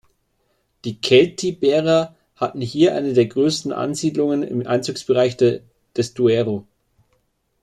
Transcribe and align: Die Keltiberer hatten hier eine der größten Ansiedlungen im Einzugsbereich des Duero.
Die 0.83 0.99
Keltiberer 0.99 2.15
hatten 2.35 2.59
hier 2.59 2.95
eine 2.95 3.13
der 3.13 3.27
größten 3.27 3.71
Ansiedlungen 3.71 4.41
im 4.41 4.65
Einzugsbereich 4.65 5.37
des 5.37 6.15
Duero. 6.15 6.65